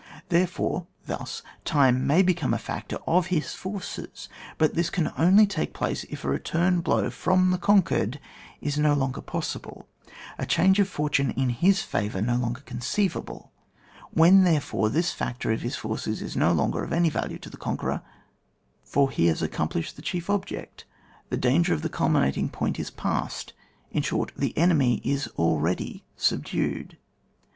[0.29, 5.45] Therefore, thus time may also become a factor of his forces, but this can only
[5.45, 8.19] take place if a return blow from the conquered
[8.61, 9.87] is no longer possible,
[10.39, 13.51] a change of fortune in his favour no longer conceivable,
[14.09, 17.55] when therefore this factor of his forces is no longer of any value to the
[17.57, 18.01] conqueror;
[18.83, 20.83] for he has accomplished the chief object,
[21.29, 23.53] the danger of the culminating point is past,
[23.91, 26.97] in short, the enemy is already subdued.